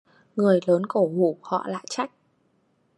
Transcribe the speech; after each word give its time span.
Người 0.35 0.59
lớn 0.65 0.85
cổ 0.85 0.99
hủ 1.07 1.37
họ 1.41 1.65
lại 1.67 1.85
trách 1.89 2.11